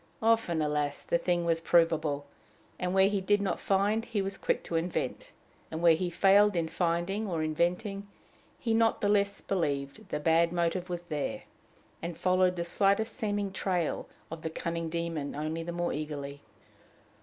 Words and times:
Often, 0.23 0.63
alas! 0.63 1.03
the 1.03 1.19
thing 1.19 1.45
was 1.45 1.61
provable; 1.61 2.25
and, 2.79 2.91
where 2.91 3.07
he 3.07 3.21
did 3.21 3.39
not 3.39 3.59
find, 3.59 4.03
he 4.03 4.19
was 4.19 4.35
quick 4.35 4.63
to 4.63 4.75
invent; 4.75 5.29
and, 5.69 5.79
where 5.83 5.93
he 5.93 6.09
failed 6.09 6.55
in 6.55 6.67
finding 6.69 7.27
or 7.27 7.43
inventing, 7.43 8.07
he 8.57 8.73
not 8.73 9.01
the 9.01 9.09
less 9.09 9.41
believed 9.41 10.09
the 10.09 10.19
bad 10.19 10.51
motive 10.51 10.89
was 10.89 11.03
there, 11.03 11.43
and 12.01 12.17
followed 12.17 12.55
the 12.55 12.63
slightest 12.63 13.15
seeming 13.15 13.51
trail 13.53 14.09
of 14.31 14.41
the 14.41 14.49
cunning 14.49 14.89
demon 14.89 15.35
only 15.35 15.61
the 15.61 15.71
more 15.71 15.93
eagerly. 15.93 16.41